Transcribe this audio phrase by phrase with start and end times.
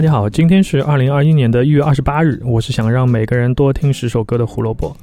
[0.00, 4.96] 大家好，今天是二零二一年的一月二十八日，我是想让每个人多听十首歌的胡萝卜。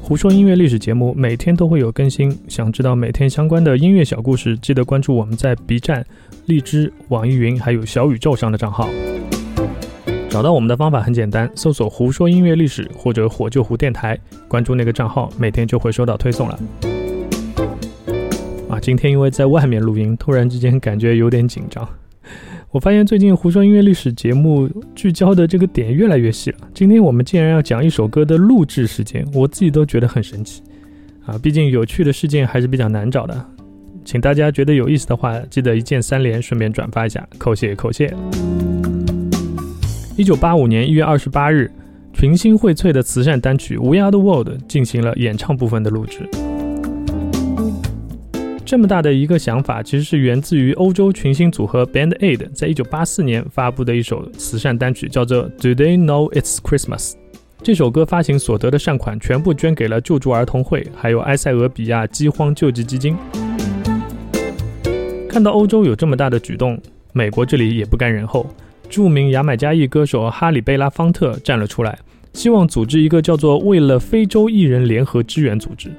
[0.00, 6.02] 胡说音乐历史节目每天都会有更新，想知道每天相关的音乐小故事，记得关注我们在 B 站、
[6.46, 8.88] 荔枝、网易云还有小宇宙上的账号。
[10.30, 14.18] 找到我们的方法很简单，搜索“胡说音乐历史”或者“火救胡电台”，
[14.48, 16.58] 关注那个账号，每天就会收到推送了。
[18.70, 21.86] 啊，今天因为在外面录音，突然之间感觉有点紧张。
[22.70, 26.58] 我发现最近胡说音乐历史节目聚焦的这个点越来越细了。
[26.74, 30.62] 今天我们竟然要讲一首歌的录制时间，我自己都觉得很神奇
[31.24, 31.38] 啊！
[31.42, 33.46] 毕竟有趣的事件还是比较难找的。
[34.04, 38.14] 请大家觉得有意思的话，记得一键三连，顺便转发一下，扣谢扣谢。
[40.16, 41.70] 一九八五年一月二十八日，
[42.12, 46.28] 群星荟萃的慈善单曲《We Are the World》进行了演唱部分的录制。
[48.68, 57.12] 这么大的一个想法，其实是源自于欧洲群星组合 Band Aid 在一九八四年发布的一首慈善单曲，叫做《Do They Know It's Christmas》。
[57.62, 63.16] 这首歌发行所得的善款全部捐给了救助儿童会，还有埃塞俄比亚饥荒救济基金。
[65.30, 66.78] 看到欧洲有这么大的举动，
[67.14, 68.46] 美国这里也不甘人后，
[68.90, 71.98] 著名牙买加裔歌手哈里贝拉方特站了出来，
[72.34, 75.90] 希望组织一个叫做“为了非洲艺人联合支援组织”。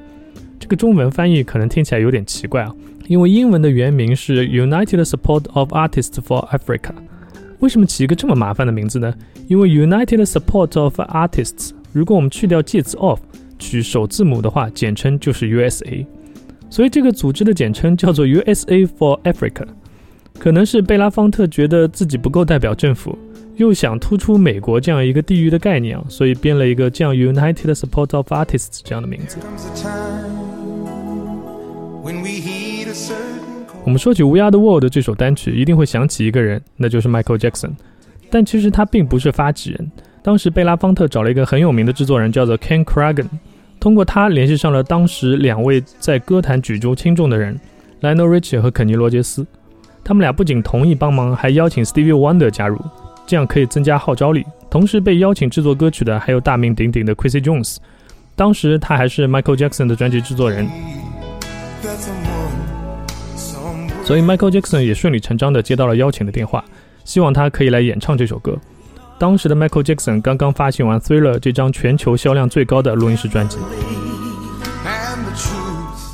[0.70, 2.72] 这个中文翻译可能听起来有点奇怪啊，
[3.08, 6.92] 因为英文的原名是 United Support of Artists for Africa。
[7.58, 9.12] 为什么起一个这么麻烦的名字呢？
[9.48, 13.20] 因为 United Support of Artists，如果我们去掉介词 of，
[13.58, 16.06] 取首字母的话，简称就是 USA。
[16.70, 19.66] 所以这个组织的简称叫做 USA for Africa。
[20.38, 23.18] 可能是贝拉方特觉得自己不够代表政府，
[23.56, 29.40] 又想突出美国这样一个地域的概念啊，所以编了一个这样 United Support of Artists 这样的名字。
[33.84, 37.72] 我们说起《We Are the World》这首单曲，一定会想起一个人，那就是 Michael Jackson。
[38.30, 39.92] 但其实他并不是发起人。
[40.22, 43.26] 当时贝拉方特找了一个很有名的制作人，叫做 Ken Cragen，
[43.80, 47.60] 通过他联系上了当时两位在歌坛举足轻重的人
[48.02, 49.46] ，Lionel Richie 和肯尼罗杰斯。
[50.04, 52.80] 他们俩不仅同意帮忙，还邀请 Stevie Wonder 加入，
[53.26, 54.46] 这样可以增加号召力。
[54.70, 57.78] 同时被邀请制作歌曲的还有大名鼎鼎的 Quincy Jones，
[58.36, 60.68] 当时他还是 Michael Jackson 的专辑制作人。
[64.04, 66.64] 所以 Michael Jackson 也顺理成章地接到了邀请的电话，
[67.06, 68.58] 希望他可以来演唱这首歌。
[69.20, 73.58] 当时的 Michael Jackson 刚刚发行完《Thriller》这张全球销量最高的录音室专辑。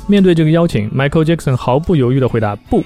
[0.08, 2.84] 面对这个邀请，Michael Jackson 毫不犹豫地回答不。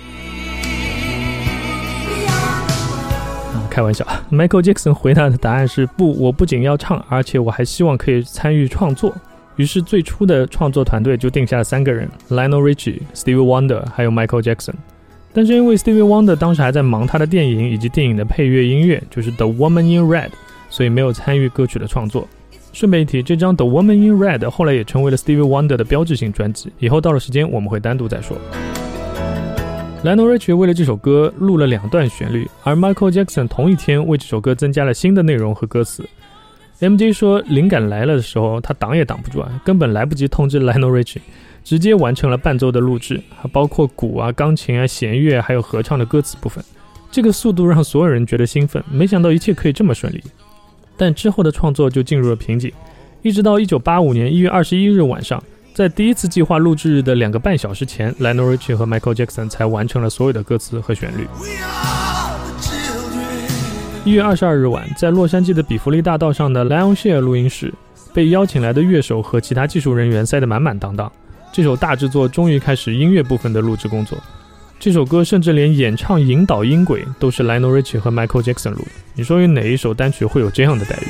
[3.69, 9.15] 开玩笑，Michael Jackson 回答的答案是不，我不仅要唱，而且我还希望可以参与创作。
[9.61, 14.73] 于是最初的创作团队就定下了三个人：Lionel Richie、Stevie Wonder，还有 Michael Jackson。
[15.35, 20.29] 但是因为 Stevie Wonder 当时还在忙他的电影以及电影的配乐音乐，就是《The Woman in Red》，
[20.71, 22.27] 所以没有参与歌曲的创作。
[22.73, 26.73] 顺便一提，这张《The Woman in Red》后来也成为了 Stevie Wonder 的标志性专辑。
[26.79, 28.39] 以后到了时间，我们会单独再说。
[30.03, 36.09] Lionel Richie 为了这首歌录了两段旋律，而 Michael Jackson 同一天为这首歌增加了新的内容和歌词。
[36.81, 41.21] MJ 说，灵感来了的时候，他挡也挡不住啊，根本来不及通知 Lionel Richie。
[41.63, 46.65] 直接完成了伴奏的录制，还包括鼓啊、钢琴啊、弦乐，还有合唱的歌词部分。
[47.11, 50.23] 这个速度让所有人觉得兴奋，没想到一切可以这么顺利。
[50.97, 52.73] 但之后的创作就进入了瓶颈，
[53.21, 55.43] 一直到1985年1月21日晚上，
[55.75, 61.27] 在第一次计划录制日的两个半小时前，Lionel Richie 和 Michael Jackson 才完成了所有的歌词和旋律。
[64.11, 67.73] 1月22日晚，在洛杉矶的比弗利大道上的 Lionshare 录音室，
[68.13, 71.11] 被邀请来的乐手和其他技术人员塞得满满当当。
[71.53, 74.19] 这首大制作终于开始音乐部分的录制工作。
[74.81, 78.91] 这首歌甚至连演唱引导音轨都是 Lionel Richie 和 Michael Jackson 录的。
[79.15, 81.07] 你说有哪一首单曲会有这样的待遇？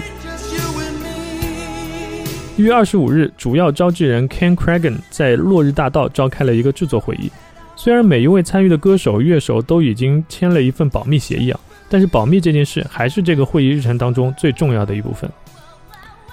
[2.59, 7.33] 一月二十五日，主要召集人 Ken Cragen 在落日大道召开了一个制作会议。
[7.77, 11.59] 虽然每一位参与的歌手、乐手都已经签了一份保密协议啊，
[11.91, 15.29] 但是保密这件事还是这个会议日程当中最重要的一部分。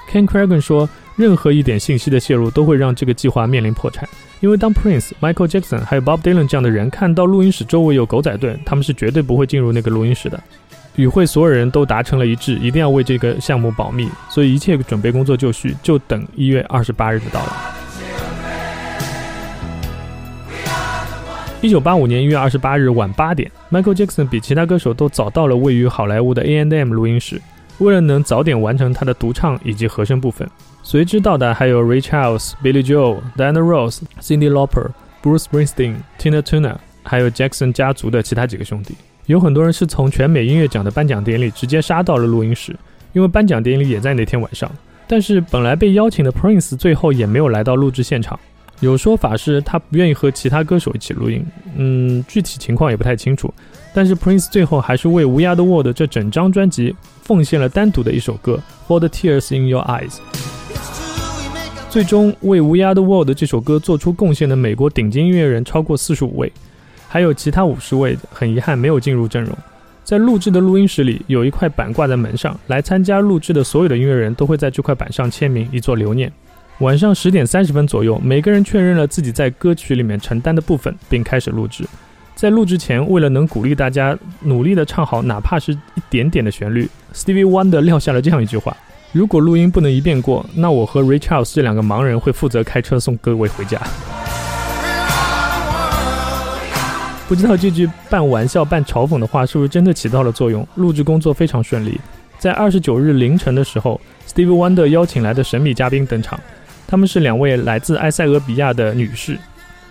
[0.09, 0.87] Ken Cragen 说。
[1.17, 4.07] 任何一点信息的泄露都会让这个计划面临破产，
[4.39, 10.39] 因为当 Prince、Michael Jackson 还有 Bob Dylan 这样的人看到录音室周围有狗仔队，他们是绝对不会进入那个录音室的。
[10.95, 17.86] 与会所有人都达成了一致，一定要为这个项目保密，所以一切准备工作就绪，就等一月二十八日的到来。
[21.59, 27.41] 一九八五年一月二十八日晚八点，Michael Jackson 比其他歌手都早到了位于好莱坞的 A&M 录音室，
[27.79, 30.47] 为了能早点完成他的独唱以及和声部分。
[30.83, 34.91] 随之到达还有 Ray Charles、Billy Joel、Diana Ross、Cindy Lauper、
[35.23, 38.93] Bruce Springsteen、Tina Turner，还有 Jackson 家族的其他几个兄弟。
[39.25, 42.75] 有很多人是从全美音乐奖的颁奖典礼直接杀到了录音室，
[43.13, 44.71] 因为颁奖典礼也在那天晚上。
[45.07, 48.39] 但是本来被邀请的 Prince 最后也没有来到录制现场，
[48.79, 51.43] 有说法是他不愿意和其他歌手一起录音，
[51.75, 53.51] 嗯，具体情况也不太清楚。
[53.93, 60.11] 但是 Prince 最后还是为《无涯的 World》这整张专辑奉献了单独的一首歌《For the Tears in Your Eyes》。
[61.89, 66.51] 最终为《无涯的 World》这首歌做出贡献的美国顶尖音乐人超过四十五位。
[67.07, 69.57] 还有其他五十位，很遗憾没有进入阵容。
[70.03, 76.31] 在录制的录音室里，有一块板挂在门上，来参加录制的所有的音乐人都会在这块板上签名，以作留念。
[76.79, 81.83] 晚上十点三十分左右，每个人确认了自己在歌曲里面承担的部分，并开始录制。
[82.35, 88.77] 在录制前，为了能鼓励大家努力的唱好哪怕是一点点的旋律，Stevie Wonder 撂下了这样一句话
[89.11, 93.81] ：“如果录音不能一遍过，那我和 Ray Charles 这两个盲人会负责开车送各位回家。”
[97.27, 100.65] 不知道这句半玩笑半嘲讽的话是不是真的起到了作用？
[100.75, 101.99] 录制工作非常顺利。
[102.37, 106.39] 在二十九日凌晨的时候，Steve Wonder 邀请来的神秘嘉宾登场，
[106.87, 109.37] 他们是两位来自埃塞俄比亚的女士。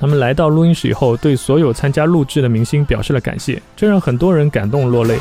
[0.00, 5.18] 他们来到录音室以后，对所有参加录制的明星表示了感谢，这让很多人感动落泪。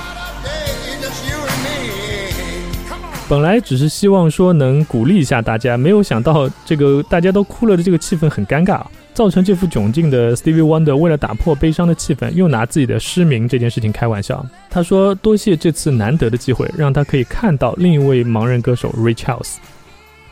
[3.28, 8.82] 本来只是希望说能鼓励一下大家，没有想到这个大家都哭了的这个气氛很尴尬。
[9.14, 14.46] 造成这副窘境的 Stevie Wonder 为了打破悲伤的气氛，又拿自己的失明这件事情开玩笑。
[14.70, 19.56] 他说：“多谢这次难得的机会，让他可以看到另一位盲人歌手 Ray Charles。”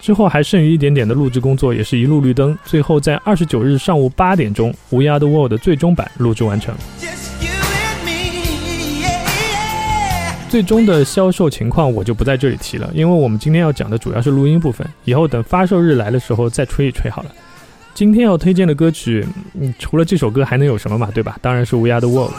[0.03, 2.57] 之后还剩余一点点的录制工作，也是一路绿灯。
[2.65, 6.75] 最后在二十九日上午八点钟，《无涯的 World》的最终版录制完成。
[10.49, 17.31] 最终的销售情况我就不在这里提了，因为我们今天要讲的主要是录音部分，以后等发售日来的时候再吹一吹好了。
[17.93, 19.25] 今天要推荐的歌曲，
[19.57, 21.09] 嗯，除了这首歌还能有什么嘛？
[21.13, 21.37] 对吧？
[21.41, 22.33] 当然是《We Are the World》。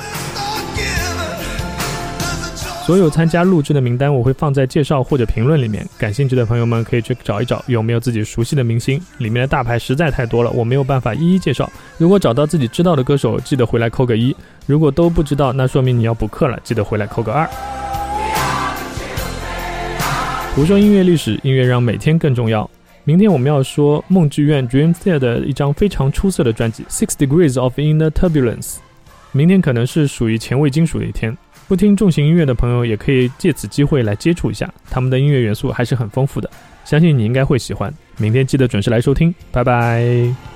[2.84, 9.00] 所有参加录制的名单我会放在介绍或者评论里面，感兴趣的朋友们可以去找一找有没有自己熟悉的明星。
[9.16, 11.72] 里面的大牌实在太多了，我没有办法一一介绍。
[11.96, 14.36] 如果找到自己知道的歌手，记得回来扣个一；
[14.66, 17.48] 如果都不知道，那说明你要补课了，记得回来扣个二。
[20.54, 22.70] 胡说音乐历史，音乐让每天更重要。
[23.04, 28.74] 明天我们要说梦剧院 Dream Theater 的一张非常出色的专辑《Six Degrees of Inner Turbulence》。
[29.32, 36.50] 明天可能是属于前卫金属的一天，不听重型音乐的朋友也可以借此机会来接触一下，他们的音乐元素还是很丰富的，
[36.84, 37.92] 相信你应该会喜欢。
[38.18, 40.53] 明天记得准时来收听，拜拜。